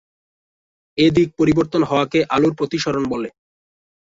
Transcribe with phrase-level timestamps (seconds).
[0.97, 3.29] এ দিক পরিবর্তন হওয়াকে আলোর প্রতিসরণ বলে।